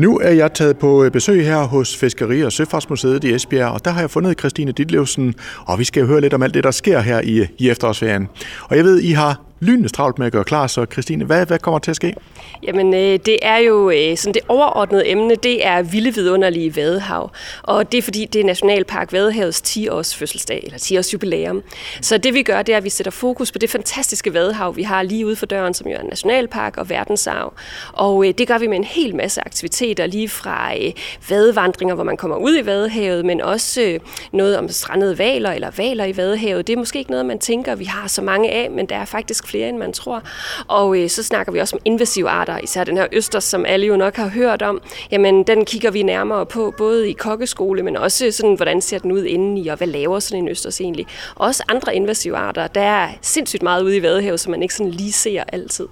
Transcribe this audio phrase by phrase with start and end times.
[0.00, 3.84] Nu er jeg taget på øh, besøg her hos Fiskeri- og Søfartsmuseet i Esbjerg, og
[3.84, 5.34] der har jeg fundet Christine Ditlevsen,
[5.66, 8.28] og vi skal høre lidt om alt det, der sker her i, i efterårsferien.
[8.68, 11.58] Og jeg ved, I har lynende travlt med at gøre klar, så Christine, hvad, hvad
[11.58, 12.14] kommer til at ske?
[12.62, 17.30] Jamen, øh, det er jo øh, sådan det overordnede emne, det er vilde vidunderlige Vadehav.
[17.62, 21.62] Og det er fordi, det er Nationalpark Vadehavets 10-års fødselsdag, eller 10-års jubilæum.
[22.00, 24.82] Så det vi gør, det er, at vi sætter fokus på det fantastiske Vadehav, vi
[24.82, 27.52] har lige ude for døren, som jo er Nationalpark og verdensarv.
[27.92, 30.92] Og øh, det gør vi med en hel masse aktiviteter, lige fra øh,
[31.28, 34.00] vadevandringer, hvor man kommer ud i Vadehavet, men også øh,
[34.32, 36.66] noget om strandede valer eller valer i Vadehavet.
[36.66, 39.04] Det er måske ikke noget, man tænker, vi har så mange af, men der er
[39.04, 40.22] faktisk flere, end man tror.
[40.68, 43.86] Og øh, så snakker vi også om invasive arter, især den her østers, som alle
[43.86, 44.80] jo nok har hørt om.
[45.10, 49.12] Jamen, den kigger vi nærmere på, både i kokkeskole, men også sådan, hvordan ser den
[49.12, 51.06] ud indeni, og hvad laver sådan en østers egentlig.
[51.34, 52.66] Også andre invasive arter.
[52.66, 55.86] Der er sindssygt meget ude i Vadehavet, som man ikke sådan lige ser altid.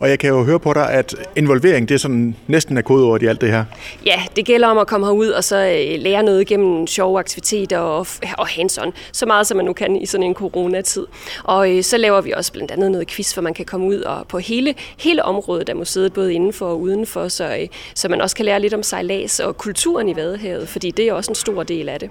[0.00, 3.26] Og jeg kan jo høre på dig, at involvering, det er sådan næsten er kodeordet
[3.26, 3.64] i alt det her.
[4.06, 7.78] Ja, det gælder om at komme herud og så øh, lære noget gennem sjove aktiviteter
[7.78, 8.06] og,
[8.38, 8.92] og hands-on.
[9.12, 11.06] Så meget som man nu kan i sådan en coronatid.
[11.44, 14.00] Og øh, så laver vi også blandt andet noget quiz, hvor man kan komme ud
[14.00, 18.20] og på hele, hele området af museet, både indenfor og udenfor, så, øh, så man
[18.20, 21.34] også kan lære lidt om sejlads og kulturen i Vadehavet, fordi det er også en
[21.34, 22.10] stor del af det.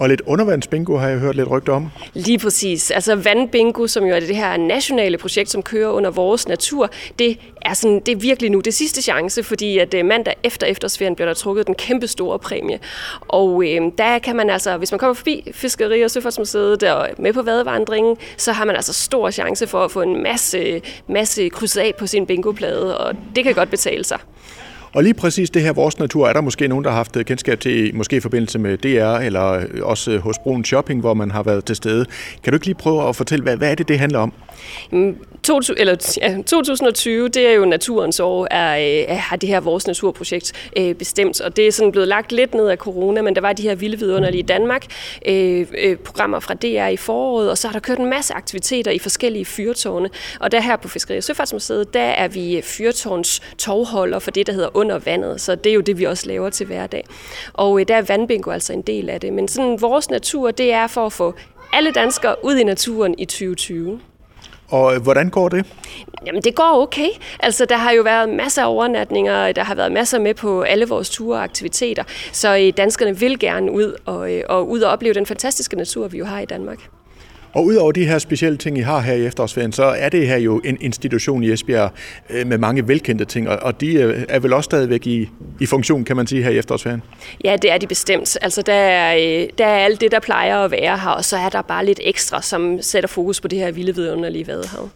[0.00, 1.90] Og lidt undervandsbingo har jeg hørt lidt rygter om.
[2.14, 2.90] Lige præcis.
[2.90, 7.38] Altså vandbingo, som jo er det her nationale projekt, som kører under vores natur, det
[7.62, 11.14] er, sådan, det er virkelig nu det sidste chance, fordi at øh, mandag efter efterårsferien
[11.14, 12.78] bliver der trukket den kæmpe store præmie.
[13.20, 17.32] Og øh, der kan man altså, hvis man kommer forbi Fiskeri- og Søfartsmuseet der med
[17.32, 21.80] på vadevandringen, så har man altså stor chance for at få en masse, masse krydset
[21.80, 24.18] af på sin bingoplade, og det kan godt betale sig.
[24.92, 27.24] Og lige præcis det her vores natur, er der måske nogen, der har haft øh,
[27.24, 31.14] kendskab til, måske i forbindelse med DR, eller øh, også øh, hos Brun Shopping, hvor
[31.14, 32.06] man har været til stede.
[32.42, 34.32] Kan du ikke lige prøve at fortælle, hvad, hvad er det, det handler om?
[34.90, 39.48] Mm, to, eller, ja, 2020, det er jo naturens år, er, øh, er, har det
[39.48, 43.22] her vores naturprojekt øh, bestemt, og det er sådan blevet lagt lidt ned af corona,
[43.22, 44.86] men der var de her vilde vidunderlige Danmark
[45.26, 48.90] øh, øh, programmer fra DR i foråret, og så har der kørt en masse aktiviteter
[48.90, 50.10] i forskellige fyrtårne,
[50.40, 54.46] og der her på Fiskeri- og Søfartsmuseet, der er vi øh, fyrtårns tovholder for det,
[54.46, 57.04] der hedder under vandet, så det er jo det, vi også laver til hverdag.
[57.52, 60.72] Og øh, der er vandbingo altså en del af det, men sådan vores natur, det
[60.72, 61.34] er for at få
[61.72, 64.00] alle danskere ud i naturen i 2020.
[64.70, 65.66] Og øh, hvordan går det?
[66.26, 67.08] Jamen, det går okay.
[67.40, 70.62] Altså, der har jo været masser af overnatninger, øh, der har været masser med på
[70.62, 74.90] alle vores ture og aktiviteter, så øh, danskerne vil gerne ud og, og ud og
[74.92, 76.78] opleve den fantastiske natur, vi jo har i Danmark.
[77.52, 80.36] Og udover de her specielle ting, I har her i efterårsferien, så er det her
[80.36, 81.92] jo en institution i Esbjerg
[82.30, 85.28] øh, med mange velkendte ting, og de øh, er vel også stadigvæk i,
[85.60, 87.02] i funktion, kan man sige, her i efterårsferien?
[87.44, 88.38] Ja, det er de bestemt.
[88.42, 91.36] Altså, der er, øh, der er alt det, der plejer at være her, og så
[91.36, 94.90] er der bare lidt ekstra, som sætter fokus på det her vilde vidunderlige vadehav.